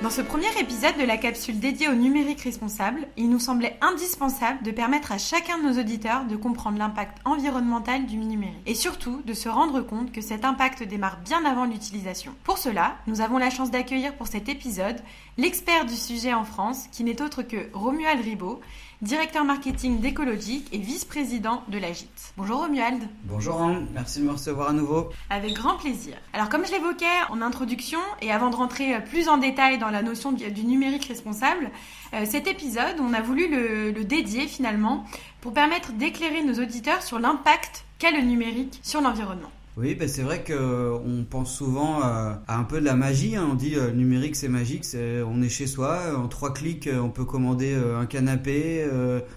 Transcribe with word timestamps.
Dans 0.00 0.10
ce 0.10 0.20
premier 0.20 0.46
épisode 0.60 0.96
de 0.96 1.04
la 1.04 1.16
capsule 1.16 1.58
dédiée 1.58 1.88
au 1.88 1.94
numérique 1.94 2.42
responsable, 2.42 3.08
il 3.16 3.28
nous 3.28 3.40
semblait 3.40 3.76
indispensable 3.80 4.62
de 4.62 4.70
permettre 4.70 5.10
à 5.10 5.18
chacun 5.18 5.58
de 5.58 5.64
nos 5.64 5.80
auditeurs 5.80 6.24
de 6.24 6.36
comprendre 6.36 6.78
l'impact 6.78 7.18
environnemental 7.24 8.06
du 8.06 8.16
numérique 8.16 8.62
et 8.64 8.76
surtout 8.76 9.20
de 9.26 9.32
se 9.32 9.48
rendre 9.48 9.80
compte 9.80 10.12
que 10.12 10.20
cet 10.20 10.44
impact 10.44 10.84
démarre 10.84 11.18
bien 11.24 11.44
avant 11.44 11.64
l'utilisation. 11.64 12.32
Pour 12.44 12.58
cela, 12.58 12.94
nous 13.08 13.20
avons 13.20 13.38
la 13.38 13.50
chance 13.50 13.72
d'accueillir 13.72 14.14
pour 14.14 14.28
cet 14.28 14.48
épisode 14.48 15.00
l'expert 15.36 15.84
du 15.84 15.96
sujet 15.96 16.32
en 16.32 16.44
France 16.44 16.86
qui 16.92 17.02
n'est 17.02 17.20
autre 17.20 17.42
que 17.42 17.68
Romuald 17.72 18.22
Ribaud, 18.22 18.60
directeur 19.00 19.44
marketing 19.44 20.00
d'Ecologic 20.00 20.66
et 20.72 20.78
vice-président 20.78 21.62
de 21.68 21.78
l'AGIT. 21.78 22.08
Bonjour 22.36 22.62
Romuald. 22.62 23.02
Bonjour 23.24 23.60
Anne, 23.62 23.86
merci 23.94 24.18
de 24.20 24.24
me 24.24 24.32
recevoir 24.32 24.70
à 24.70 24.72
nouveau. 24.72 25.10
Avec 25.30 25.54
grand 25.54 25.76
plaisir. 25.76 26.16
Alors 26.32 26.48
comme 26.48 26.66
je 26.66 26.72
l'évoquais 26.72 27.06
en 27.30 27.40
introduction 27.40 28.00
et 28.22 28.32
avant 28.32 28.50
de 28.50 28.56
rentrer 28.56 29.00
plus 29.04 29.28
en 29.28 29.38
détail 29.38 29.78
dans 29.78 29.90
la 29.90 30.02
notion 30.02 30.32
du 30.32 30.64
numérique 30.64 31.04
responsable, 31.04 31.70
euh, 32.14 32.24
cet 32.24 32.46
épisode, 32.46 32.96
on 33.00 33.14
a 33.14 33.20
voulu 33.20 33.48
le, 33.48 33.92
le 33.92 34.04
dédier 34.04 34.46
finalement 34.48 35.04
pour 35.40 35.52
permettre 35.52 35.92
d'éclairer 35.92 36.42
nos 36.42 36.60
auditeurs 36.60 37.02
sur 37.02 37.18
l'impact 37.20 37.84
qu'a 37.98 38.10
le 38.10 38.20
numérique 38.20 38.80
sur 38.82 39.00
l'environnement. 39.00 39.50
Oui, 39.80 39.94
ben 39.94 40.08
c'est 40.08 40.22
vrai 40.22 40.42
qu'on 40.42 41.24
pense 41.30 41.56
souvent 41.56 42.02
euh, 42.02 42.34
à 42.48 42.58
un 42.58 42.64
peu 42.64 42.80
de 42.80 42.84
la 42.84 42.96
magie. 42.96 43.36
Hein. 43.36 43.46
On 43.52 43.54
dit 43.54 43.76
euh, 43.76 43.92
numérique 43.92 44.34
c'est 44.34 44.48
magique, 44.48 44.84
on 44.96 45.40
est 45.40 45.48
chez 45.48 45.68
soi, 45.68 46.16
en 46.16 46.26
trois 46.26 46.52
clics 46.52 46.88
on 46.92 47.10
peut 47.10 47.24
commander 47.24 47.74
un 47.74 48.04
canapé, 48.06 48.84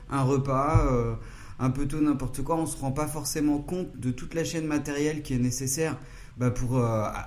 un 0.10 0.24
repas, 0.24 0.84
un 1.60 1.70
peu 1.70 1.88
tout 1.88 2.02
n'importe 2.02 2.42
quoi. 2.42 2.56
On 2.56 2.66
se 2.66 2.76
rend 2.76 2.92
pas 2.92 3.06
forcément 3.06 3.60
compte 3.60 3.96
de 4.00 4.10
toute 4.10 4.34
la 4.34 4.44
chaîne 4.44 4.66
matérielle 4.66 5.22
qui 5.22 5.36
est 5.36 5.40
nécessaire 5.40 5.96
bah, 6.38 6.50
pour 6.50 6.84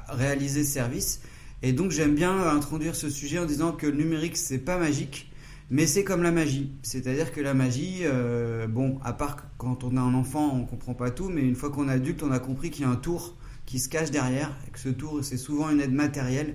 réaliser 0.08 0.64
ce 0.64 0.72
service. 0.72 1.20
Et 1.62 1.72
donc 1.72 1.92
j'aime 1.92 2.16
bien 2.16 2.36
introduire 2.48 2.96
ce 2.96 3.08
sujet 3.08 3.38
en 3.38 3.44
disant 3.44 3.70
que 3.70 3.86
le 3.86 3.96
numérique 3.96 4.36
c'est 4.36 4.58
pas 4.58 4.76
magique, 4.76 5.30
mais 5.74 5.88
c'est 5.88 6.04
comme 6.04 6.22
la 6.22 6.30
magie. 6.30 6.70
C'est-à-dire 6.82 7.32
que 7.32 7.40
la 7.40 7.52
magie, 7.52 8.02
euh, 8.02 8.68
bon, 8.68 9.00
à 9.02 9.12
part 9.12 9.38
quand 9.58 9.82
on 9.82 9.96
a 9.96 10.00
un 10.00 10.14
enfant, 10.14 10.54
on 10.54 10.64
comprend 10.66 10.94
pas 10.94 11.10
tout, 11.10 11.28
mais 11.28 11.40
une 11.40 11.56
fois 11.56 11.70
qu'on 11.70 11.88
est 11.88 11.92
adulte, 11.92 12.22
on 12.22 12.30
a 12.30 12.38
compris 12.38 12.70
qu'il 12.70 12.84
y 12.84 12.84
a 12.84 12.90
un 12.90 12.94
tour 12.94 13.36
qui 13.66 13.80
se 13.80 13.88
cache 13.88 14.12
derrière, 14.12 14.56
que 14.72 14.78
ce 14.78 14.88
tour 14.88 15.24
c'est 15.24 15.36
souvent 15.36 15.68
une 15.70 15.80
aide 15.80 15.92
matérielle. 15.92 16.54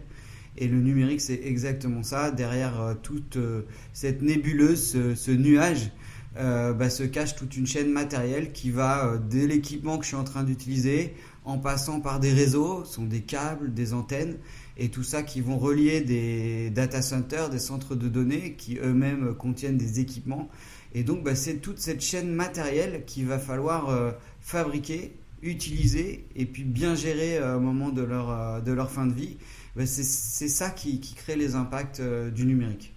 Et 0.56 0.70
le 0.70 0.80
numérique, 0.80 1.20
c'est 1.20 1.42
exactement 1.44 2.02
ça. 2.02 2.32
Derrière 2.32 2.80
euh, 2.80 2.94
toute 2.94 3.36
euh, 3.36 3.64
cette 3.92 4.22
nébuleuse, 4.22 4.98
ce, 5.16 5.32
nuage, 5.32 5.92
bah, 6.38 6.90
se 6.90 7.04
cache 7.04 7.36
toute 7.36 7.58
une 7.58 7.68
chaîne 7.68 7.92
matérielle 7.92 8.54
qui 8.54 8.72
va 8.72 9.18
de 9.18 9.46
l'équipement 9.46 9.98
que 9.98 10.06
je 10.06 10.10
suis 10.10 10.16
en 10.16 10.24
train 10.24 10.44
d'utiliser, 10.46 11.14
en 11.50 11.58
passant 11.58 12.00
par 12.00 12.20
des 12.20 12.32
réseaux, 12.32 12.86
sont 12.86 13.06
des 13.06 13.22
câbles, 13.22 13.74
des 13.74 13.94
antennes, 13.94 14.38
et 14.78 14.90
tout 14.90 15.04
ça 15.04 15.24
qui 15.24 15.42
vont 15.42 15.58
relier 15.58 16.00
des 16.02 16.70
data 16.70 17.02
centers, 17.02 17.50
des 17.50 17.60
centres 17.60 17.96
de 17.96 18.08
données 18.08 18.54
qui 18.54 18.78
eux-mêmes 18.78 19.34
contiennent 19.34 19.78
des 19.78 20.00
équipements. 20.00 20.48
Et 20.94 21.04
donc 21.04 21.24
bah, 21.24 21.34
c'est 21.34 21.56
toute 21.56 21.80
cette 21.80 22.02
chaîne 22.02 22.32
matérielle 22.32 23.04
qu'il 23.06 23.26
va 23.26 23.40
falloir 23.40 23.90
euh, 23.90 24.12
fabriquer, 24.42 25.18
utiliser 25.42 26.28
et 26.36 26.46
puis 26.46 26.64
bien 26.64 26.94
gérer 26.94 27.38
euh, 27.38 27.58
au 27.58 27.60
moment 27.60 27.90
de 27.90 28.04
leur, 28.04 28.30
euh, 28.30 28.62
de 28.62 28.72
leur 28.72 28.92
fin 28.92 29.08
de 29.08 29.14
vie. 29.14 29.38
Bah, 29.76 29.88
c'est 29.88 30.04
ça 30.04 30.70
qui, 30.70 31.00
crée 31.16 31.36
les 31.36 31.56
impacts 31.56 32.02
du 32.02 32.46
numérique. 32.46 32.94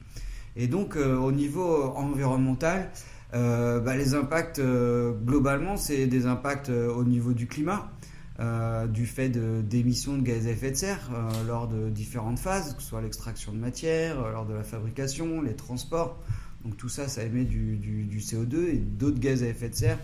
Et 0.57 0.69
donc 0.69 0.97
au 0.97 1.33
niveau 1.33 1.85
environnemental, 1.97 2.91
bah, 3.33 3.97
les 3.97 4.15
impacts 4.15 4.61
globalement, 4.61 5.77
c'est 5.77 6.07
des 6.07 6.27
impacts 6.27 6.71
au 6.71 7.05
niveau 7.05 7.33
du 7.33 7.47
climat. 7.47 7.91
Euh, 8.41 8.87
du 8.87 9.04
fait 9.04 9.28
d'émissions 9.28 10.16
de, 10.16 10.22
gaz 10.22 10.47
à 10.47 10.50
effet 10.50 10.70
de 10.70 10.76
serre 10.76 11.10
euh, 11.12 11.47
lors 11.47 11.69
de 11.69 11.91
différentes 11.91 12.38
phases, 12.38 12.75
que 12.75 12.81
ce 12.81 12.88
soit 12.88 13.03
l'extraction 13.03 13.53
de 13.53 13.59
matière, 13.59 14.19
euh, 14.20 14.32
lors 14.32 14.47
de 14.47 14.54
la 14.54 14.62
fabrication, 14.62 15.43
les 15.43 15.54
transports. 15.54 16.19
Donc 16.65 16.78
tout 16.78 16.88
ça, 16.88 17.09
ça 17.09 17.25
émet 17.25 17.44
du, 17.44 18.19
CO2 18.20 18.69
et 18.69 18.78
d'autres 18.78 19.19
gaz 19.19 19.43
à 19.43 19.48
effet 19.48 19.69
de 19.69 19.75
serre 19.75 19.98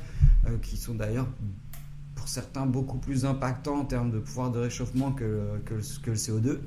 qui 0.60 0.76
sont 0.76 0.94
d'ailleurs 0.94 1.28
pour 2.16 2.28
certains 2.28 2.66
beaucoup 2.66 2.98
plus 2.98 3.24
impactants 3.24 3.78
en 3.78 3.84
termes 3.84 4.10
de 4.10 4.18
pouvoir 4.18 4.50
de 4.50 4.58
réchauffement 4.58 5.12
que, 5.12 5.58
que, 5.64 5.74
le 5.74 6.16
CO2. 6.16 6.58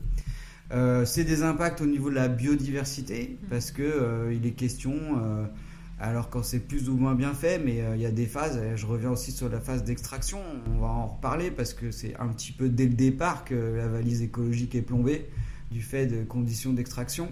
c'est 1.06 1.26
des 1.26 1.44
impacts 1.44 1.82
au 1.82 1.88
niveau 1.88 2.10
de 2.10 2.16
la 2.16 2.30
biodiversité 2.30 3.38
parce 3.50 3.72
que 3.72 4.32
il 4.32 4.46
est 4.46 4.54
question 4.54 5.50
alors 6.02 6.32
quand 6.32 6.42
c'est 6.42 6.60
plus 6.60 6.90
ou 6.90 6.98
moins 6.98 7.14
bien 7.14 7.34
fait, 7.34 7.60
mais 7.60 7.82
euh, 7.82 7.96
il 7.96 8.02
y 8.02 8.08
a 8.08 8.12
des 8.12 8.26
phases, 8.26 8.60
je 8.76 8.86
reviens 8.88 9.12
aussi 9.12 9.32
sur 9.32 9.50
la 9.50 9.60
phase 9.60 9.84
d'extraction, 9.84 10.40
on 10.76 10.80
va 10.80 10.88
en 10.88 11.06
reparler 11.06 11.52
parce 11.52 11.76
que 11.76 11.92
c'est 11.92 12.16
un 12.20 12.30
petit 12.30 12.52
peu 12.52 12.70
dès 12.70 12.86
le 12.86 12.96
départ 12.96 13.46
que 13.46 13.54
la 13.54 13.88
valise 13.88 14.24
écologique 14.24 14.74
est 14.74 14.82
plombée 14.82 15.30
du 15.70 15.84
fait 15.84 16.08
de 16.08 16.24
conditions 16.24 16.74
d'extraction, 16.74 17.32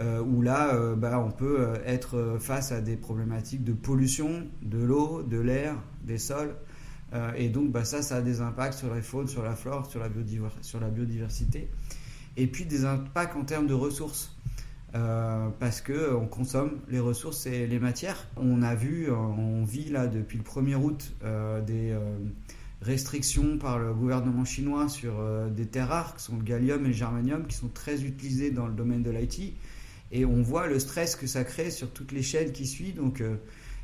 euh, 0.00 0.20
où 0.20 0.42
là 0.42 0.74
euh, 0.74 0.96
bah, 0.96 1.24
on 1.24 1.30
peut 1.30 1.74
être 1.86 2.38
face 2.40 2.72
à 2.72 2.80
des 2.80 2.96
problématiques 2.96 3.62
de 3.62 3.72
pollution 3.72 4.48
de 4.62 4.78
l'eau, 4.78 5.22
de 5.22 5.38
l'air, 5.38 5.76
des 6.02 6.18
sols, 6.18 6.54
et 7.36 7.48
donc 7.48 7.70
bah, 7.70 7.84
ça, 7.84 8.02
ça 8.02 8.16
a 8.16 8.20
des 8.20 8.42
impacts 8.42 8.74
sur 8.74 8.92
la 8.94 9.00
faune, 9.00 9.28
sur 9.28 9.42
la 9.42 9.54
flore, 9.54 9.86
sur 9.86 10.00
la, 10.00 10.08
sur 10.60 10.80
la 10.80 10.90
biodiversité, 10.90 11.70
et 12.36 12.46
puis 12.48 12.66
des 12.66 12.84
impacts 12.84 13.36
en 13.36 13.44
termes 13.44 13.66
de 13.66 13.74
ressources. 13.74 14.37
Euh, 14.94 15.48
parce 15.60 15.82
que 15.82 15.92
euh, 15.92 16.16
on 16.16 16.26
consomme 16.26 16.80
les 16.88 17.00
ressources 17.00 17.44
et 17.46 17.66
les 17.66 17.78
matières. 17.78 18.26
On 18.36 18.62
a 18.62 18.74
vu, 18.74 19.10
euh, 19.10 19.14
on 19.14 19.64
vit 19.64 19.90
là 19.90 20.06
depuis 20.06 20.38
le 20.38 20.44
1er 20.44 20.76
août 20.76 21.12
des 21.66 21.94
restrictions 22.80 23.58
par 23.58 23.78
le 23.78 23.92
gouvernement 23.92 24.44
chinois 24.44 24.88
sur 24.88 25.14
des 25.50 25.66
terres 25.66 25.88
rares, 25.88 26.16
qui 26.16 26.22
sont 26.22 26.36
le 26.36 26.42
gallium 26.42 26.84
et 26.84 26.88
le 26.88 26.94
germanium, 26.94 27.46
qui 27.46 27.56
sont 27.56 27.68
très 27.68 28.04
utilisés 28.04 28.50
dans 28.50 28.66
le 28.66 28.72
domaine 28.72 29.02
de 29.02 29.10
l'IT. 29.10 29.54
Et 30.10 30.24
on 30.24 30.42
voit 30.42 30.68
le 30.68 30.78
stress 30.78 31.16
que 31.16 31.26
ça 31.26 31.44
crée 31.44 31.70
sur 31.70 31.90
toutes 31.90 32.12
les 32.12 32.22
chaînes 32.22 32.52
qui 32.52 32.66
suivent. 32.66 32.96
Donc, 32.96 33.22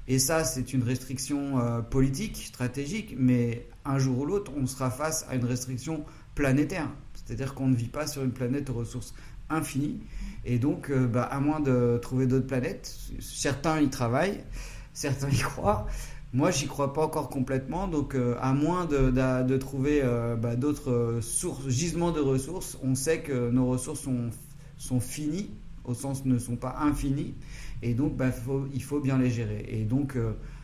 et 0.06 0.18
ça, 0.18 0.44
c'est 0.44 0.72
une 0.72 0.84
restriction 0.84 1.82
politique, 1.90 2.36
stratégique, 2.36 3.14
mais 3.18 3.66
un 3.84 3.98
jour 3.98 4.20
ou 4.20 4.26
l'autre, 4.26 4.52
on 4.56 4.66
sera 4.66 4.90
face 4.90 5.26
à 5.28 5.34
une 5.34 5.44
restriction 5.44 6.04
planétaire. 6.34 6.88
C'est-à-dire 7.14 7.54
qu'on 7.54 7.68
ne 7.68 7.76
vit 7.76 7.88
pas 7.88 8.06
sur 8.06 8.22
une 8.22 8.32
planète 8.32 8.70
aux 8.70 8.74
ressources 8.74 9.14
infinies. 9.50 10.00
Et 10.44 10.58
donc, 10.58 10.90
euh, 10.90 11.06
bah, 11.06 11.22
à 11.22 11.40
moins 11.40 11.60
de 11.60 11.98
trouver 12.00 12.26
d'autres 12.26 12.46
planètes, 12.46 12.94
certains 13.20 13.80
y 13.80 13.88
travaillent, 13.88 14.44
certains 14.92 15.30
y 15.30 15.38
croient. 15.38 15.86
Moi, 16.32 16.50
j'y 16.50 16.66
crois 16.66 16.92
pas 16.92 17.04
encore 17.04 17.28
complètement. 17.28 17.86
Donc, 17.88 18.14
euh, 18.14 18.36
à 18.40 18.52
moins 18.52 18.86
de, 18.86 19.56
trouver 19.56 20.00
euh, 20.02 20.36
bah, 20.36 20.56
d'autres 20.56 21.20
sources, 21.22 21.68
gisements 21.68 22.10
de 22.10 22.20
ressources, 22.20 22.76
on 22.82 22.94
sait 22.94 23.20
que 23.20 23.50
nos 23.50 23.66
ressources 23.66 24.00
sont, 24.00 24.30
sont 24.76 25.00
finies, 25.00 25.50
au 25.84 25.94
sens 25.94 26.24
ne 26.24 26.38
sont 26.38 26.56
pas 26.56 26.76
infinies. 26.80 27.34
Et 27.82 27.94
donc, 27.94 28.16
bah, 28.16 28.30
il 28.72 28.82
faut 28.82 29.00
bien 29.00 29.18
les 29.18 29.30
gérer. 29.30 29.64
Et 29.68 29.84
donc, 29.84 30.16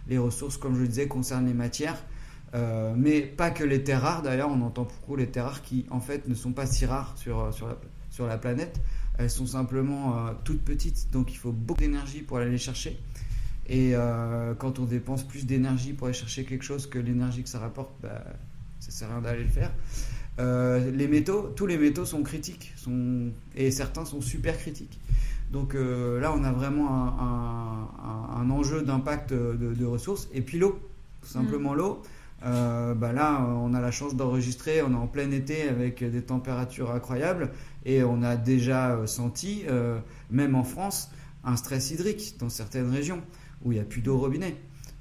les 0.09 0.19
ressources, 0.19 0.57
comme 0.57 0.75
je 0.75 0.81
le 0.81 0.89
disais, 0.89 1.07
concernent 1.07 1.47
les 1.47 1.55
matières. 1.55 2.03
mais 2.97 3.21
pas 3.21 3.51
que 3.51 3.63
les 3.63 3.85
terres 3.85 4.03
rares, 4.03 4.23
d'ailleurs, 4.23 4.51
on 4.51 4.63
entend 4.63 4.85
beaucoup 4.85 5.17
les 5.17 5.29
terres 5.29 5.45
rares 5.45 5.63
qui, 5.63 5.87
en 5.91 6.01
fait, 6.01 6.27
ne 6.27 6.35
sont 6.35 6.53
pas 6.53 6.67
si 6.67 6.87
rares 6.87 7.13
sur, 7.17 7.53
sur, 7.53 7.69
la, 7.69 7.77
sur 8.11 8.27
la 8.27 8.39
planète. 8.39 8.81
Elles 9.19 9.31
sont 9.31 9.47
simplement 9.47 10.17
euh, 10.17 10.33
toutes 10.45 10.63
petites, 10.63 11.11
donc 11.13 11.33
il 11.33 11.37
faut 11.37 11.53
beaucoup 11.53 11.81
d'énergie 11.81 12.23
pour 12.23 12.39
aller 12.39 12.51
les 12.51 12.59
chercher. 12.59 12.99
Et 13.69 13.95
euh, 13.95 14.55
quand 14.55 14.79
on 14.79 14.85
dépense 14.85 15.23
plus 15.23 15.47
d'énergie 15.47 15.93
pour 15.93 16.07
aller 16.07 16.17
chercher 16.17 16.45
quelque 16.45 16.65
chose 16.65 16.87
que 16.87 16.99
l'énergie 16.99 17.43
que 17.43 17.49
ça 17.49 17.59
rapporte, 17.59 17.91
bah, 18.03 18.25
ça 18.81 18.91
sert 18.91 19.09
à 19.11 19.15
rien 19.15 19.21
d'aller 19.21 19.45
le 19.45 19.51
faire. 19.51 19.73
Euh, 20.39 20.91
les 20.91 21.07
métaux, 21.07 21.53
tous 21.55 21.67
les 21.67 21.77
métaux 21.77 22.05
sont 22.05 22.23
critiques, 22.23 22.73
sont, 22.77 23.31
et 23.55 23.71
certains 23.71 24.05
sont 24.05 24.21
super 24.21 24.57
critiques. 24.57 24.99
Donc 25.53 25.75
là, 25.75 26.33
on 26.33 26.45
a 26.45 26.53
vraiment 26.53 27.19
un, 27.21 28.51
enjeu 28.51 28.83
d'impact 28.83 29.33
de, 29.33 29.85
ressources. 29.85 30.29
Et 30.33 30.43
puis 30.43 30.59
l'eau, 30.59 30.79
tout 31.21 31.29
simplement 31.29 31.73
mm. 31.73 31.77
l'eau. 31.77 32.03
Bah 32.43 33.13
là, 33.13 33.41
on 33.43 33.75
a 33.75 33.81
la 33.81 33.91
chance 33.91 34.17
d'enregistrer, 34.17 34.83
on 34.83 34.93
est 34.93 34.97
en 34.97 35.07
plein 35.07 35.31
été 35.31 35.69
avec 35.69 36.03
des 36.03 36.23
températures 36.23 36.91
incroyables. 36.91 37.51
Et 37.85 38.03
on 38.03 38.23
a 38.23 38.37
déjà 38.37 38.97
euh, 38.97 39.07
senti, 39.07 39.65
euh, 39.69 39.99
même 40.31 40.55
en 40.55 40.65
France, 40.65 41.11
un 41.45 41.57
stress 41.57 41.91
hydrique 41.91 42.37
dans 42.39 42.49
certaines 42.49 42.91
régions 42.91 43.23
où 43.65 43.73
il 43.73 43.77
n'y 43.77 43.81
a 43.81 43.85
plus 43.85 44.03
d'eau 44.03 44.19
robinet. 44.19 44.57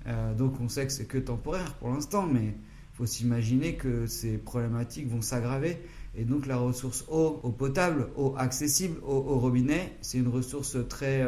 Euh, 0.08 0.34
donc 0.34 0.60
on 0.62 0.70
sait 0.70 0.86
que 0.86 0.94
c'est 0.94 1.06
que 1.06 1.18
temporaire 1.18 1.74
pour 1.76 1.90
l'instant, 1.90 2.26
mais 2.26 2.46
il 2.46 2.98
faut 2.98 3.06
s'imaginer 3.06 3.76
que 3.76 4.08
ces 4.08 4.38
problématiques 4.38 5.10
vont 5.10 5.22
s'aggraver. 5.22 5.78
Et 6.16 6.24
donc 6.24 6.46
la 6.48 6.58
ressource 6.58 7.06
eau, 7.10 7.40
eau 7.44 7.52
potable, 7.52 8.08
eau 8.16 8.34
accessible, 8.38 9.00
eau 9.04 9.26
au 9.28 9.40
robinet, 9.40 9.94
c'est 10.02 10.18
une 10.18 10.28
ressource 10.28 10.78
très, 10.88 11.24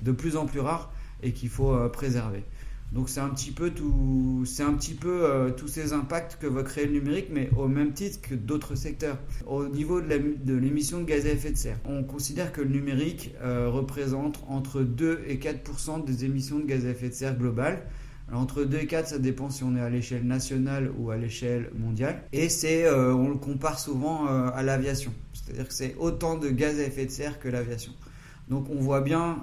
de 0.00 0.12
plus 0.12 0.36
en 0.36 0.46
plus 0.46 0.60
rare 0.60 0.92
et 1.22 1.32
qu'il 1.32 1.48
faut 1.48 1.74
préserver. 1.88 2.44
Donc 2.94 3.08
c'est 3.08 3.18
un 3.18 3.30
petit 3.30 3.50
peu 3.50 3.72
euh, 5.24 5.50
tous 5.50 5.66
ces 5.66 5.92
impacts 5.92 6.38
que 6.40 6.46
va 6.46 6.62
créer 6.62 6.86
le 6.86 6.92
numérique, 6.92 7.26
mais 7.28 7.50
au 7.58 7.66
même 7.66 7.92
titre 7.92 8.20
que 8.20 8.36
d'autres 8.36 8.76
secteurs. 8.76 9.18
Au 9.48 9.66
niveau 9.66 10.00
de 10.00 10.54
l'émission 10.54 11.00
de, 11.00 11.04
gaz 11.04 11.26
à 11.26 11.30
effet 11.30 11.50
de 11.50 11.56
serre, 11.56 11.78
on 11.86 12.04
considère 12.04 12.52
que 12.52 12.60
le 12.60 12.68
numérique 12.68 13.34
euh, 13.42 13.68
représente 13.68 14.40
entre 14.48 14.82
2 14.82 15.24
et 15.26 15.40
4 15.40 16.04
des 16.04 16.24
émissions 16.24 16.60
de 16.60 16.66
gaz 16.66 16.86
à 16.86 16.90
effet 16.90 17.08
de 17.08 17.14
serre 17.14 17.36
globales. 17.36 17.82
entre 18.32 18.62
2 18.62 18.78
et 18.78 18.86
4, 18.86 19.08
ça 19.08 19.18
dépend 19.18 19.50
si 19.50 19.64
on 19.64 19.74
est 19.74 19.80
à 19.80 19.90
l'échelle 19.90 20.24
nationale 20.24 20.92
ou 20.96 21.10
à 21.10 21.16
l'échelle 21.16 21.72
mondiale. 21.76 22.22
Et 22.32 22.48
c'est, 22.48 22.84
euh, 22.84 23.12
on 23.12 23.28
le 23.28 23.36
compare 23.36 23.80
souvent 23.80 24.26
à 24.28 24.62
l'aviation. 24.62 25.12
C'est-à-dire 25.32 25.66
que 25.66 25.74
c'est 25.74 25.96
autant 25.98 26.38
de 26.38 26.48
gaz 26.48 26.78
à 26.78 26.84
effet 26.84 27.06
de 27.06 27.10
serre 27.10 27.40
que 27.40 27.48
l'aviation. 27.48 27.92
Donc 28.48 28.70
on 28.70 28.78
voit 28.78 29.00
bien 29.00 29.42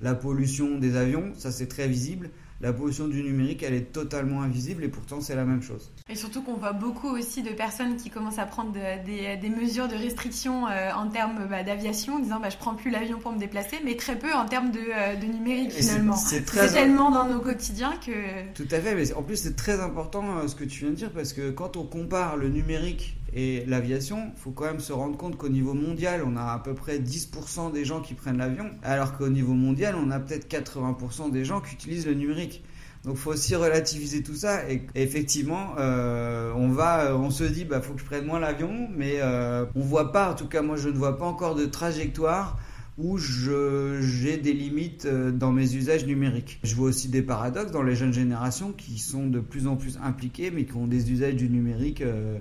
la 0.00 0.14
pollution 0.14 0.78
des 0.78 0.96
avions, 0.96 1.32
ça 1.36 1.50
c'est 1.52 1.68
très 1.68 1.88
visible. 1.88 2.30
La 2.60 2.72
pollution 2.72 3.08
du 3.08 3.22
numérique, 3.22 3.62
elle 3.62 3.74
est 3.74 3.92
totalement 3.92 4.40
invisible 4.40 4.84
et 4.84 4.88
pourtant 4.88 5.20
c'est 5.20 5.34
la 5.34 5.44
même 5.44 5.60
chose. 5.60 5.90
Et 6.08 6.14
surtout 6.14 6.40
qu'on 6.40 6.54
voit 6.54 6.72
beaucoup 6.72 7.08
aussi 7.08 7.42
de 7.42 7.50
personnes 7.50 7.96
qui 7.96 8.10
commencent 8.10 8.38
à 8.38 8.46
prendre 8.46 8.72
des, 8.72 9.48
mesures 9.50 9.88
de 9.88 9.96
restriction 9.96 10.66
euh, 10.68 10.90
en 10.92 11.08
termes 11.08 11.46
bah, 11.50 11.62
d'aviation, 11.62 12.14
en 12.14 12.18
disant 12.20 12.40
bah, 12.40 12.50
je 12.50 12.56
prends 12.56 12.74
plus 12.74 12.90
l'avion 12.90 13.18
pour 13.18 13.32
me 13.32 13.38
déplacer, 13.38 13.76
mais 13.84 13.96
très 13.96 14.18
peu 14.18 14.32
en 14.32 14.46
termes 14.46 14.70
de, 14.70 14.78
euh, 14.80 15.16
numérique 15.26 15.72
finalement. 15.72 16.16
C'est 16.16 16.44
tellement 16.44 17.10
dans 17.10 17.26
nos 17.26 17.40
quotidiens 17.40 17.94
que... 17.96 18.12
Tout 18.54 18.68
à 18.70 18.80
fait, 18.80 18.94
mais 18.94 19.12
en 19.12 19.22
plus 19.22 19.36
c'est 19.36 19.56
très 19.56 19.80
important 19.80 20.38
euh, 20.38 20.48
ce 20.48 20.54
que 20.54 20.64
tu 20.64 20.84
viens 20.84 20.90
de 20.90 20.96
dire 20.96 21.10
parce 21.10 21.32
que 21.32 21.50
quand 21.50 21.76
on 21.76 21.84
compare 21.84 22.36
le 22.36 22.48
numérique 22.48 23.16
et 23.34 23.64
l'aviation, 23.66 24.30
il 24.34 24.40
faut 24.40 24.52
quand 24.52 24.64
même 24.64 24.80
se 24.80 24.92
rendre 24.92 25.16
compte 25.16 25.36
qu'au 25.36 25.48
niveau 25.48 25.74
mondial, 25.74 26.22
on 26.26 26.36
a 26.36 26.44
à 26.44 26.58
peu 26.58 26.74
près 26.74 26.98
10% 26.98 27.72
des 27.72 27.84
gens 27.84 28.00
qui 28.00 28.14
prennent 28.14 28.38
l'avion, 28.38 28.70
alors 28.82 29.16
qu'au 29.16 29.28
niveau 29.28 29.54
mondial, 29.54 29.96
on 29.96 30.10
a 30.10 30.20
peut-être 30.20 30.48
80% 30.48 31.30
des 31.30 31.44
gens 31.44 31.60
qui 31.60 31.74
utilisent 31.74 32.06
le 32.06 32.14
numérique. 32.14 32.64
Donc, 33.04 33.16
il 33.16 33.20
faut 33.20 33.32
aussi 33.32 33.54
relativiser 33.54 34.22
tout 34.22 34.34
ça. 34.34 34.70
Et 34.70 34.86
effectivement, 34.94 35.74
euh, 35.78 36.52
on 36.56 36.68
va, 36.68 37.14
on 37.16 37.28
se 37.28 37.44
dit, 37.44 37.64
bah, 37.64 37.82
faut 37.82 37.92
que 37.92 38.00
je 38.00 38.06
prenne 38.06 38.24
moins 38.24 38.40
l'avion, 38.40 38.88
mais 38.96 39.16
euh, 39.18 39.66
on 39.74 39.80
voit 39.80 40.10
pas, 40.10 40.30
en 40.30 40.34
tout 40.34 40.48
cas, 40.48 40.62
moi, 40.62 40.76
je 40.76 40.88
ne 40.88 40.96
vois 40.96 41.18
pas 41.18 41.26
encore 41.26 41.54
de 41.54 41.66
trajectoire 41.66 42.58
où 42.96 43.18
j'ai 43.18 44.36
des 44.36 44.52
limites 44.52 45.06
euh, 45.06 45.32
dans 45.32 45.50
mes 45.50 45.74
usages 45.74 46.06
numériques. 46.06 46.60
Je 46.62 46.74
vois 46.74 46.88
aussi 46.88 47.08
des 47.08 47.22
paradoxes 47.22 47.72
dans 47.72 47.82
les 47.82 47.96
jeunes 47.96 48.12
générations 48.12 48.72
qui 48.72 48.98
sont 48.98 49.26
de 49.26 49.40
plus 49.40 49.66
en 49.66 49.76
plus 49.76 49.98
impliquées, 50.02 50.50
mais 50.50 50.64
qui 50.64 50.74
ont 50.74 50.86
des 50.86 51.10
usages 51.10 51.34
du 51.34 51.48
numérique. 51.48 52.02
Euh, 52.02 52.38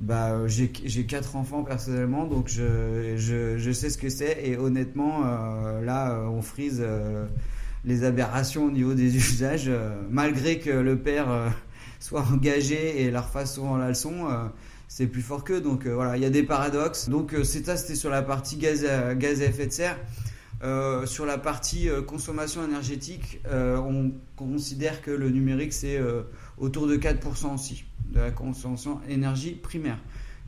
bah, 0.00 0.30
euh, 0.30 0.48
j'ai 0.48 0.68
quatre 1.06 1.36
enfants 1.36 1.62
personnellement, 1.62 2.24
donc 2.24 2.48
je, 2.48 3.16
je, 3.16 3.58
je 3.58 3.70
sais 3.70 3.90
ce 3.90 3.98
que 3.98 4.08
c'est. 4.08 4.38
Et 4.46 4.56
honnêtement, 4.56 5.22
euh, 5.26 5.82
là, 5.82 6.12
euh, 6.12 6.24
on 6.26 6.40
frise 6.40 6.82
les 7.84 8.04
aberrations 8.04 8.64
au 8.64 8.70
niveau 8.70 8.94
des 8.94 9.16
usages, 9.30 9.70
malgré 10.10 10.58
que 10.58 10.70
le 10.70 10.98
père 10.98 11.28
soit 12.00 12.24
engagé 12.32 13.02
et 13.02 13.10
leur 13.10 13.28
fasse 13.28 13.54
souvent 13.54 13.76
la 13.76 13.88
leçon. 13.88 14.28
c'est 14.88 15.06
plus 15.06 15.22
fort 15.22 15.44
qu'eux, 15.44 15.60
donc 15.60 15.86
voilà, 15.86 16.16
il 16.16 16.22
y 16.22 16.26
a 16.26 16.30
des 16.30 16.44
paradoxes. 16.44 17.10
Donc 17.10 17.34
c'est 17.44 17.66
ça, 17.66 17.76
c'était 17.76 17.94
sur 17.94 18.10
la 18.10 18.22
partie 18.22 18.56
gaz 18.56 18.84
à, 18.86 19.14
gaz 19.14 19.42
à 19.42 19.44
effet 19.44 19.66
de 19.66 19.72
serre. 19.72 19.98
sur 21.06 21.26
la 21.26 21.36
partie 21.36 21.88
consommation 22.06 22.64
énergétique, 22.64 23.40
on 23.52 24.12
considère 24.36 25.02
que 25.02 25.10
le 25.10 25.28
numérique 25.28 25.74
c'est 25.74 26.00
autour 26.58 26.86
de 26.86 26.96
4% 26.96 27.54
aussi 27.54 27.84
de 28.10 28.20
la 28.20 28.30
consommation 28.30 29.00
énergie 29.08 29.52
primaire. 29.52 29.98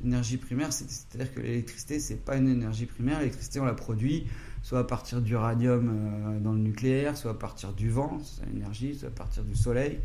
L'énergie 0.03 0.37
primaire, 0.37 0.73
c'est-à-dire 0.73 1.33
que 1.33 1.41
l'électricité, 1.41 2.01
c'est 2.01 2.25
pas 2.25 2.37
une 2.37 2.49
énergie 2.49 2.87
primaire. 2.87 3.19
L'électricité, 3.21 3.61
on 3.61 3.65
la 3.65 3.75
produit 3.75 4.27
soit 4.63 4.79
à 4.79 4.85
partir 4.85 5.21
d'uranium 5.21 5.91
euh, 5.91 6.41
dans 6.41 6.53
le 6.53 6.61
nucléaire, 6.61 7.17
soit 7.17 7.33
à 7.33 7.35
partir 7.35 7.73
du 7.73 7.91
vent, 7.91 8.19
c'est 8.23 8.47
l'énergie, 8.47 8.95
soit 8.95 9.09
à 9.09 9.13
partir 9.13 9.45
du 9.45 9.55
soleil. 9.55 9.99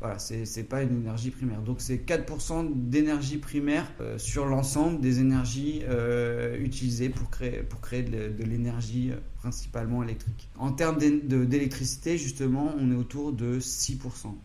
Voilà, 0.00 0.18
c'est 0.18 0.68
pas 0.68 0.82
une 0.82 0.96
énergie 1.00 1.30
primaire. 1.30 1.62
Donc 1.62 1.80
c'est 1.80 1.96
4% 1.96 2.68
d'énergie 2.74 3.38
primaire 3.38 3.86
euh, 4.00 4.18
sur 4.18 4.44
l'ensemble 4.44 5.00
des 5.00 5.20
énergies 5.20 5.82
euh, 5.88 6.58
utilisées 6.58 7.08
pour 7.08 7.30
créer, 7.30 7.62
pour 7.62 7.80
créer 7.80 8.02
de, 8.02 8.44
l'énergie 8.44 9.12
principalement 9.36 10.02
électrique. 10.02 10.50
En 10.58 10.72
termes 10.72 10.98
d'électricité, 10.98 12.18
justement, 12.18 12.74
on 12.78 12.90
est 12.90 12.96
autour 12.96 13.32
de 13.32 13.60
6%. 13.60 13.98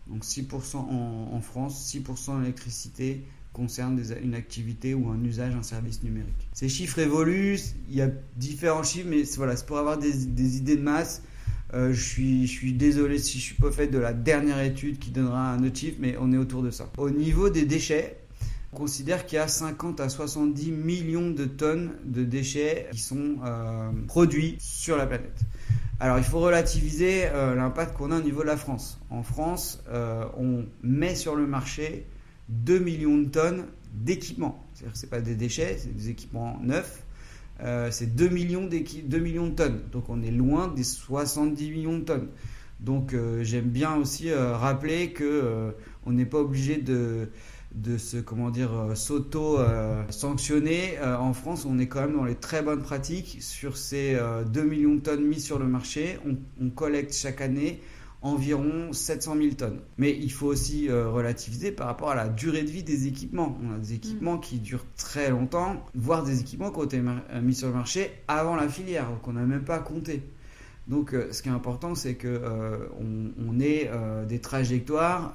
Donc 0.06 0.24
6% 0.24 0.76
en, 0.76 1.30
en 1.32 1.40
France, 1.40 1.92
6% 1.94 2.40
d'électricité 2.40 3.24
concerne 3.60 4.02
une 4.22 4.34
activité 4.34 4.94
ou 4.94 5.10
un 5.10 5.22
usage, 5.22 5.54
un 5.54 5.62
service 5.62 6.02
numérique. 6.02 6.48
Ces 6.54 6.70
chiffres 6.70 6.98
évoluent, 6.98 7.58
il 7.90 7.94
y 7.94 8.00
a 8.00 8.08
différents 8.38 8.82
chiffres, 8.82 9.08
mais 9.10 9.22
voilà, 9.36 9.54
c'est 9.54 9.66
pour 9.66 9.76
avoir 9.76 9.98
des, 9.98 10.56
idées 10.56 10.76
de 10.76 10.82
masse. 10.82 11.22
Euh, 11.74 11.92
je, 11.92 12.46
suis, 12.46 12.72
désolé 12.72 13.18
si 13.18 13.38
je 13.38 13.44
suis 13.44 13.54
pas 13.54 13.70
fait 13.70 13.86
de 13.86 13.98
la 13.98 14.14
dernière 14.14 14.62
étude 14.62 14.98
qui 14.98 15.10
donnera 15.10 15.52
un 15.52 15.62
autre 15.62 15.76
chiffre, 15.76 15.98
mais 16.00 16.16
on 16.18 16.32
est 16.32 16.38
autour 16.38 16.62
de 16.62 16.70
ça. 16.70 16.90
Au 16.96 17.10
niveau 17.10 17.50
des 17.50 17.66
déchets, 17.66 18.16
on 18.72 18.78
considère 18.78 19.26
qu'il 19.26 19.36
y 19.36 19.40
a 19.40 19.46
50 19.46 20.00
à 20.00 20.08
70 20.08 20.72
millions 20.72 21.30
de 21.30 21.44
tonnes 21.44 21.90
de 22.04 22.24
déchets 22.24 22.88
qui 22.92 22.98
sont 22.98 23.36
euh, 23.44 23.90
produits 24.08 24.56
sur 24.58 24.96
la 24.96 25.06
planète. 25.06 25.38
Alors 26.00 26.16
il 26.16 26.24
faut 26.24 26.40
relativiser 26.40 27.26
euh, 27.26 27.54
l'impact 27.54 27.94
qu'on 27.94 28.10
a 28.10 28.18
au 28.18 28.22
niveau 28.22 28.40
de 28.40 28.46
la 28.46 28.56
France. 28.56 28.98
En 29.10 29.22
France, 29.22 29.82
on 30.38 30.64
met 30.82 31.14
sur 31.14 31.36
le 31.36 31.46
marché 31.46 32.06
2 32.50 32.78
millions 32.80 33.18
de 33.18 33.28
tonnes 33.28 33.64
d'équipements. 33.94 34.66
C'est-à-dire 34.74 34.92
que 34.92 34.98
ce 34.98 35.06
pas 35.06 35.20
des 35.20 35.34
déchets, 35.34 35.76
c'est 35.78 35.94
des 35.94 36.10
équipements 36.10 36.58
neufs. 36.62 37.04
Euh, 37.62 37.88
c'est 37.90 38.14
2 38.14 38.28
millions, 38.28 38.68
2 38.68 39.18
millions 39.18 39.48
de 39.48 39.54
tonnes. 39.54 39.80
Donc 39.92 40.08
on 40.08 40.22
est 40.22 40.30
loin 40.30 40.68
des 40.68 40.84
70 40.84 41.70
millions 41.70 41.98
de 41.98 42.04
tonnes. 42.04 42.28
Donc 42.80 43.12
euh, 43.12 43.44
j'aime 43.44 43.68
bien 43.68 43.96
aussi 43.96 44.30
euh, 44.30 44.56
rappeler 44.56 45.12
que 45.12 45.72
on 46.06 46.12
n'est 46.12 46.24
pas 46.24 46.38
obligé 46.38 46.78
de, 46.78 47.28
de 47.74 47.98
se 47.98 48.16
comment 48.16 48.50
dire 48.50 48.70
s'auto 48.94 49.58
sanctionner 50.08 50.98
en 51.02 51.34
France 51.34 51.66
on 51.66 51.78
est 51.78 51.88
quand 51.88 52.00
même 52.00 52.16
dans 52.16 52.24
les 52.24 52.34
très 52.34 52.62
bonnes 52.62 52.82
pratiques 52.82 53.36
sur 53.40 53.76
ces 53.76 54.18
2 54.50 54.62
millions 54.62 54.94
de 54.94 55.00
tonnes 55.00 55.24
mises 55.24 55.44
sur 55.44 55.58
le 55.58 55.66
marché 55.66 56.18
on 56.58 56.70
collecte 56.70 57.12
chaque 57.14 57.42
année 57.42 57.80
environ 58.22 58.92
700 58.92 59.36
000 59.36 59.54
tonnes. 59.54 59.80
Mais 59.96 60.16
il 60.16 60.30
faut 60.30 60.46
aussi 60.46 60.88
euh, 60.88 61.08
relativiser 61.08 61.72
par 61.72 61.86
rapport 61.86 62.10
à 62.10 62.14
la 62.14 62.28
durée 62.28 62.62
de 62.62 62.70
vie 62.70 62.82
des 62.82 63.06
équipements. 63.06 63.58
On 63.62 63.74
a 63.74 63.78
des 63.78 63.94
équipements 63.94 64.36
mm. 64.36 64.40
qui 64.40 64.58
durent 64.58 64.86
très 64.96 65.30
longtemps, 65.30 65.84
voire 65.94 66.22
des 66.22 66.40
équipements 66.40 66.70
qui 66.70 66.78
ont 66.78 66.84
été 66.84 66.98
euh, 66.98 67.40
mis 67.40 67.54
sur 67.54 67.68
le 67.68 67.74
marché 67.74 68.10
avant 68.28 68.56
la 68.56 68.68
filière, 68.68 69.06
qu'on 69.22 69.32
n'a 69.32 69.44
même 69.44 69.64
pas 69.64 69.78
compté. 69.78 70.22
Donc 70.86 71.14
euh, 71.14 71.32
ce 71.32 71.42
qui 71.42 71.48
est 71.48 71.52
important, 71.52 71.94
c'est 71.94 72.14
que 72.14 72.42
on, 72.98 73.60
ait 73.60 73.90
des 74.28 74.40
trajectoires. 74.40 75.34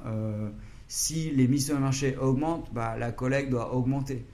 si 0.88 1.30
les 1.32 1.48
mises 1.48 1.65
sur 1.65 1.75
le 1.75 1.82
marché 1.82 2.18
augmentent, 2.18 2.74
bah, 2.74 2.96
la 2.98 3.12
collecte 3.12 3.50
doit 3.51 3.74
augmenter. 3.75 4.25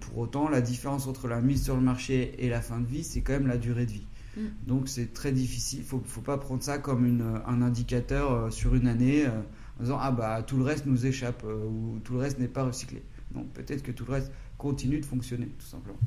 pour 0.00 0.18
autant, 0.18 0.48
la 0.48 0.60
différence 0.60 1.06
entre 1.06 1.28
la 1.28 1.40
mise 1.40 1.64
sur 1.64 1.74
le 1.74 1.82
marché 1.82 2.34
et 2.38 2.48
la 2.48 2.60
fin 2.62 2.80
de 2.80 2.86
vie, 2.86 3.04
c'est 3.04 3.20
quand 3.20 3.34
même 3.34 3.46
la 3.46 3.58
durée 3.58 3.86
de 3.86 3.92
vie. 3.92 4.06
Mm. 4.38 4.66
Donc 4.66 4.88
c'est 4.88 5.12
très 5.12 5.32
difficile. 5.32 5.80
Il 5.80 5.84
faut, 5.84 6.02
faut 6.06 6.20
pas 6.20 6.38
prendre 6.38 6.62
ça 6.62 6.78
comme 6.78 7.04
une, 7.04 7.40
un 7.46 7.62
indicateur 7.62 8.32
euh, 8.32 8.50
sur 8.50 8.74
une 8.74 8.86
année 8.86 9.26
euh, 9.26 9.30
en 9.78 9.82
disant 9.82 9.98
ah 10.00 10.10
bah 10.10 10.42
tout 10.42 10.56
le 10.56 10.64
reste 10.64 10.86
nous 10.86 11.06
échappe 11.06 11.42
euh, 11.44 11.66
ou 11.66 11.98
tout 12.04 12.14
le 12.14 12.20
reste 12.20 12.38
n'est 12.38 12.48
pas 12.48 12.64
recyclé. 12.64 13.02
Non, 13.34 13.44
peut-être 13.52 13.82
que 13.82 13.92
tout 13.92 14.04
le 14.06 14.12
reste 14.12 14.32
continue 14.56 15.00
de 15.00 15.06
fonctionner 15.06 15.46
tout 15.58 15.66
simplement. 15.66 15.98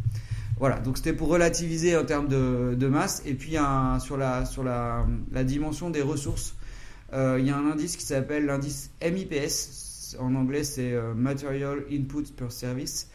Voilà, 0.58 0.80
donc 0.80 0.98
c'était 0.98 1.14
pour 1.14 1.28
relativiser 1.30 1.96
en 1.98 2.06
termes 2.06 2.28
de, 2.28 2.88
masse. 2.88 3.22
Et 3.26 3.34
puis 3.34 3.56
sur, 4.00 4.18
la, 4.18 4.46
sur 4.46 4.64
la, 4.64 5.06
dimension 5.44 5.90
des 5.90 6.02
ressources, 6.02 6.56
il 7.14 7.46
y 7.46 7.50
a 7.50 7.58
un 7.58 7.72
indice 7.72 7.96
qui 7.96 8.06
s'appelle 8.06 8.46
l'indice 8.46 8.92
MIPS. 9.02 10.18
En 10.20 10.36
anglais, 10.36 10.64
c'est 10.64 10.94
Material 11.16 11.86
Input 11.92 12.24
per 12.36 12.50
Service 12.50 13.08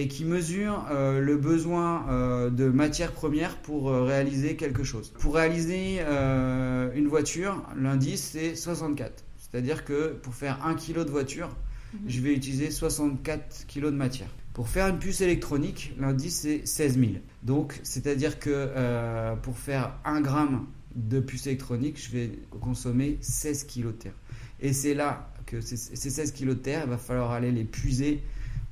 et 0.00 0.08
qui 0.08 0.24
mesure 0.24 0.86
euh, 0.90 1.20
le 1.20 1.36
besoin 1.36 2.06
euh, 2.08 2.48
de 2.48 2.64
matières 2.70 3.12
premières 3.12 3.58
pour 3.58 3.90
euh, 3.90 4.02
réaliser 4.02 4.56
quelque 4.56 4.82
chose. 4.82 5.12
Pour 5.18 5.34
réaliser 5.34 6.00
une 6.00 7.06
voiture, 7.06 7.62
l'indice 7.76 8.30
c'est 8.32 8.54
64. 8.54 9.24
C'est-à-dire 9.36 9.84
que 9.84 10.14
pour 10.22 10.34
faire 10.34 10.64
1 10.64 10.74
kg 10.74 11.04
de 11.04 11.10
voiture, 11.10 11.54
mhm. 11.92 12.00
je 12.08 12.20
vais 12.20 12.32
utiliser 12.32 12.70
64 12.70 13.66
kg 13.66 13.86
de 13.86 13.90
matière. 13.90 14.28
Pour 14.54 14.68
faire 14.68 14.88
une 14.88 14.98
puce 14.98 15.20
électronique, 15.20 15.94
l'indice 16.00 16.40
c'est 16.40 16.66
16 16.66 16.98
000. 16.98 17.12
Donc, 17.42 17.78
c'est-à-dire 17.82 18.38
que 18.38 19.34
pour 19.42 19.58
faire 19.58 19.98
1 20.06 20.22
gramme 20.22 20.66
de 20.94 21.20
puce 21.20 21.46
électronique, 21.46 22.02
je 22.02 22.10
vais 22.10 22.38
consommer 22.60 23.18
16 23.20 23.66
kg 23.66 23.86
de 23.86 23.90
terre. 23.92 24.14
Et 24.60 24.72
c'est 24.72 24.94
là 24.94 25.30
que 25.44 25.60
ces 25.60 25.76
16 25.76 26.32
kg 26.32 26.48
de 26.48 26.54
terre, 26.54 26.82
il 26.86 26.90
va 26.90 26.98
falloir 26.98 27.32
aller 27.32 27.52
les 27.52 27.64
puiser 27.64 28.22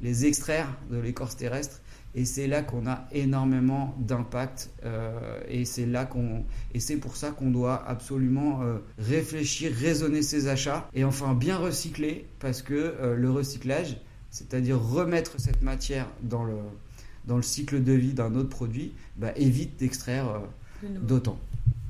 les 0.00 0.26
extraire 0.26 0.69
de 0.90 0.99
l'écorce 0.99 1.37
terrestre. 1.37 1.81
Et 2.14 2.25
c'est 2.25 2.47
là 2.47 2.62
qu'on 2.62 2.87
a 2.87 3.07
énormément 3.12 3.95
d'impact. 3.99 4.71
Euh, 4.85 5.40
et 5.49 5.64
c'est 5.64 5.87
là 5.87 6.05
qu'on 6.05 6.45
et 6.75 6.81
c'est 6.81 6.97
pour 6.97 7.17
ça 7.17 7.31
qu'on 7.31 7.50
doit 7.50 7.87
absolument 7.87 8.62
euh, 8.62 8.78
réfléchir, 8.99 9.73
raisonner 9.73 10.23
ses 10.23 10.49
achats 10.49 10.88
et 10.95 11.05
enfin 11.05 11.35
bien 11.35 11.59
recycler 11.59 12.26
parce 12.40 12.62
que 12.62 12.75
euh, 12.75 13.14
le 13.14 13.31
recyclage, 13.31 13.99
c'est-à-dire 14.31 14.81
remettre 14.81 15.38
cette 15.38 15.62
matière 15.62 16.09
dans 16.23 16.45
le 16.45 16.57
dans 17.26 17.37
le 17.37 17.43
cycle 17.43 17.85
de 17.85 17.93
vie 17.93 18.14
d'un 18.14 18.35
autre 18.37 18.49
produit, 18.49 18.95
bah, 19.17 19.33
évite 19.37 19.78
d'extraire 19.78 20.40
d'autant. 20.83 21.38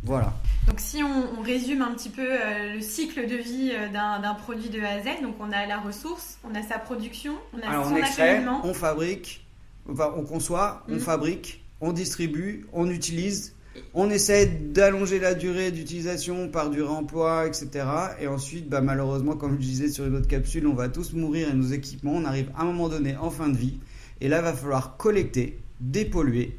Voilà. 0.03 0.33
Donc 0.67 0.81
si 0.81 1.03
on, 1.03 1.41
résume 1.43 1.83
un 1.83 1.93
petit 1.95 2.11
peu 2.11 2.27
euh, 2.27 2.75
le 2.75 2.81
cycle 2.81 3.27
de 3.27 3.37
vie 3.37 3.73
euh, 3.73 3.89
d'un 3.89 4.35
produit 4.35 4.69
de 4.69 4.81
A 4.81 4.91
à 4.91 5.01
Z, 5.01 5.23
donc 5.23 5.37
on 5.41 5.51
a 5.51 5.67
la 5.67 5.79
ressource, 5.79 6.39
on 6.45 6.55
a 6.55 6.63
sa 6.63 6.79
production, 6.79 7.35
on 7.55 7.59
a 7.59 7.85
son 7.85 7.95
on 7.95 8.69
on 8.69 8.75
fabrique, 8.75 9.47
on 9.89 10.25
conçoit, 10.25 10.85
on 10.89 10.97
mm. 10.97 11.01
fabrique, 11.01 11.65
on 11.81 11.93
distribue, 11.93 12.67
on 12.73 12.91
utilise, 12.91 13.55
on 13.95 14.11
essaie 14.11 14.47
d'allonger 14.47 15.19
la 15.19 15.35
durée 15.35 15.71
d'utilisation 15.71 16.49
par 16.49 16.71
du 16.71 16.83
réemploi, 16.83 17.47
etc. 17.47 17.87
Et 18.21 18.27
ensuite, 18.27 18.69
bah, 18.69 18.81
malheureusement, 18.81 19.37
comme 19.37 19.55
je 19.55 19.67
disais 19.67 19.89
sur 19.89 20.07
une 20.07 20.17
autre 20.17 20.29
capsule, 20.29 20.67
on 20.67 20.75
va 20.75 20.89
tous 20.89 21.13
mourir 21.15 21.49
et 21.49 21.55
nos 21.55 21.69
équipements, 21.69 22.13
on 22.15 22.25
arrive 22.25 22.51
à 22.57 22.63
un 22.63 22.67
moment 22.67 22.89
donné 22.89 23.17
en 23.17 23.31
fin 23.31 23.49
de 23.49 23.57
vie. 23.57 23.79
Et 24.21 24.29
là, 24.29 24.39
il 24.39 24.45
va 24.45 24.53
falloir 24.53 24.97
collecter, 24.97 25.59
dépolluer, 25.81 26.57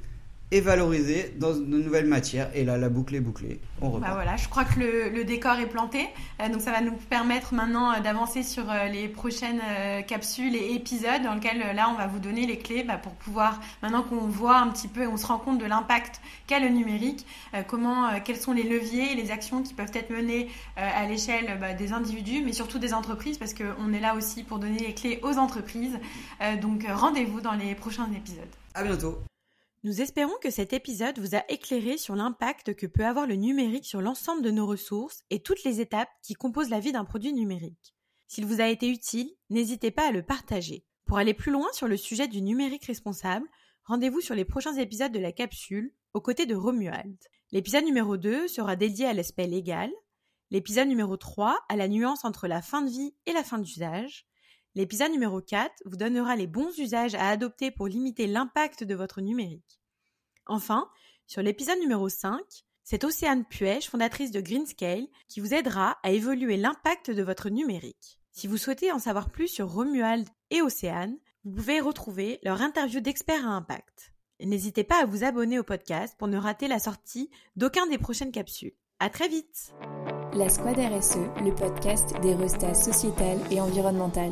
et 0.52 0.62
valoriser 0.62 1.34
dans 1.38 1.54
de 1.54 1.60
nouvelles 1.60 2.08
matières. 2.08 2.50
Et 2.56 2.66
là, 2.66 2.78
la 2.78 2.90
boucle 2.90 3.16
est 3.16 3.20
bouclée. 3.20 3.60
On 3.82 4.00
Bah 4.00 4.12
voilà, 4.14 4.36
je 4.36 4.48
crois 4.50 4.66
que 4.66 4.80
le, 4.80 5.24
décor 5.24 5.60
est 5.60 5.68
planté. 5.68 6.08
Euh, 6.42 6.50
donc 6.50 6.62
ça 6.62 6.72
va 6.72 6.82
nous 6.82 6.94
permettre 6.94 7.54
maintenant 7.54 7.94
euh, 7.94 8.00
d'avancer 8.00 8.42
sur 8.42 8.70
euh, 8.70 8.88
les 8.88 9.08
prochaines 9.08 9.62
capsules 10.08 10.56
et 10.56 10.74
épisodes 10.74 11.22
dans 11.24 11.36
lesquels 11.36 11.76
là, 11.76 11.90
on 11.92 11.98
va 11.98 12.08
vous 12.08 12.20
donner 12.20 12.48
les 12.48 12.58
clés 12.58 12.84
bah, 12.84 12.98
pour 12.98 13.14
pouvoir, 13.14 13.60
maintenant 13.84 14.02
qu'on 14.02 14.28
voit 14.28 14.58
un 14.58 14.68
petit 14.70 14.88
peu 14.88 15.04
et 15.04 15.08
on 15.08 15.18
se 15.18 15.28
rend 15.28 15.38
compte 15.38 15.60
de 15.60 15.66
l'impact 15.66 16.22
qu'a 16.48 16.60
le 16.60 16.70
numérique, 16.70 17.26
comment, 17.68 18.20
quels 18.24 18.38
sont 18.38 18.54
les 18.54 18.64
leviers 18.64 19.12
et 19.12 19.16
les 19.16 19.32
actions 19.32 19.62
qui 19.62 19.74
peuvent 19.74 19.92
être 19.94 20.10
menées 20.10 20.50
à 20.76 21.06
l'échelle 21.06 21.58
bah, 21.60 21.74
des 21.74 21.94
individus, 21.94 22.42
mais 22.44 22.54
surtout 22.54 22.80
des 22.80 22.94
entreprises, 22.94 23.38
parce 23.38 23.54
qu'on 23.54 23.94
est 23.94 24.00
là 24.00 24.16
aussi 24.16 24.44
pour 24.44 24.60
donner 24.60 24.80
les 24.80 24.94
clés 24.94 25.20
aux 25.24 25.38
entreprises. 25.38 26.00
donc 26.62 26.86
rendez-vous 26.90 27.42
dans 27.42 27.54
les 27.54 27.76
prochains 27.76 28.10
épisodes. 28.16 28.50
À 28.74 28.84
bientôt. 28.84 29.20
Nous 29.84 30.02
espérons 30.02 30.36
que 30.42 30.50
cet 30.50 30.74
épisode 30.74 31.20
vous 31.20 31.36
a 31.36 31.50
éclairé 31.50 31.98
sur 31.98 32.14
l'impact 32.14 32.74
que 32.74 32.86
peut 32.86 33.06
avoir 33.06 33.26
le 33.26 33.36
numérique 33.36 33.86
sur 33.86 34.02
l'ensemble 34.02 34.42
de 34.42 34.52
nos 34.52 34.68
ressources 34.68 35.24
et 35.30 35.42
toutes 35.42 35.64
les 35.64 35.80
étapes 35.80 36.10
qui 36.22 36.34
composent 36.34 36.70
la 36.70 36.82
vie 36.82 36.92
d'un 36.92 37.06
produit 37.06 37.32
numérique. 37.32 37.96
S'il 38.28 38.46
vous 38.46 38.60
a 38.60 38.68
été 38.68 38.90
utile, 38.90 39.32
n'hésitez 39.50 39.90
pas 39.90 40.10
à 40.10 40.12
le 40.12 40.22
partager. 40.22 40.84
Pour 41.06 41.18
aller 41.18 41.34
plus 41.34 41.54
loin 41.54 41.68
sur 41.72 41.88
le 41.88 41.96
sujet 41.96 42.28
du 42.28 42.42
numérique 42.42 42.84
responsable, 42.84 43.48
rendez-vous 43.86 44.20
sur 44.20 44.36
les 44.36 44.44
prochains 44.44 44.76
épisodes 44.76 45.14
de 45.14 45.20
la 45.20 45.32
capsule 45.32 45.94
aux 46.14 46.20
côtés 46.20 46.46
de 46.46 46.56
Romuald. 46.56 47.18
L'épisode 47.54 47.86
numéro 47.86 48.18
2 48.18 48.50
sera 48.50 48.76
dédié 48.76 49.06
à 49.06 49.14
l'aspect 49.14 49.48
légal, 49.48 49.92
l'épisode 50.52 50.90
numéro 50.90 51.16
3 51.16 51.58
à 51.70 51.76
la 51.78 51.88
nuance 51.88 52.26
entre 52.26 52.50
la 52.50 52.62
fin 52.62 52.82
de 52.82 52.90
vie 52.90 53.16
et 53.26 53.32
la 53.32 53.46
fin 53.46 53.60
d'usage, 53.60 54.28
L'épisode 54.80 55.12
numéro 55.12 55.42
4 55.42 55.74
vous 55.84 55.98
donnera 55.98 56.38
les 56.38 56.48
bons 56.48 56.72
usages 56.80 57.14
à 57.14 57.28
adopter 57.28 57.70
pour 57.70 57.88
limiter 57.88 58.28
l'impact 58.28 58.86
de 58.86 58.96
votre 58.96 59.20
numérique. 59.20 59.82
Enfin, 60.46 60.90
sur 61.28 61.42
l'épisode 61.42 61.80
numéro 61.80 62.08
5, 62.08 62.40
c'est 62.86 63.04
Océane 63.04 63.44
Puech, 63.44 63.90
fondatrice 63.90 64.32
de 64.32 64.40
Greenscale, 64.40 65.06
qui 65.28 65.42
vous 65.42 65.54
aidera 65.54 65.98
à 66.02 66.12
évoluer 66.12 66.56
l'impact 66.56 67.12
de 67.12 67.22
votre 67.22 67.50
numérique. 67.50 68.22
Si 68.32 68.48
vous 68.48 68.56
souhaitez 68.56 68.94
en 68.94 69.00
savoir 69.00 69.32
plus 69.32 69.50
sur 69.50 69.70
Romuald 69.70 70.30
et 70.50 70.62
Océane, 70.62 71.18
vous 71.44 71.52
pouvez 71.52 71.82
retrouver 71.82 72.40
leur 72.44 72.62
interview 72.62 73.02
d'experts 73.02 73.46
à 73.46 73.52
impact. 73.52 74.14
N'hésitez 74.40 74.86
pas 74.86 75.04
à 75.04 75.06
vous 75.06 75.26
abonner 75.26 75.60
au 75.60 75.64
podcast 75.64 76.16
pour 76.18 76.30
ne 76.30 76.38
rater 76.38 76.70
la 76.70 76.80
sortie 76.80 77.30
d'aucun 77.58 77.86
des 77.88 77.98
prochaines 77.98 78.32
capsules. 78.32 78.78
À 79.00 79.10
très 79.10 79.28
vite! 79.28 79.74
La 80.36 80.48
Squad 80.48 80.78
RSE, 80.78 81.18
le 81.44 81.54
podcast 81.54 82.14
des 82.22 82.34
restats 82.34 82.74
sociétales 82.74 83.42
et 83.52 83.60
environnementales. 83.60 84.32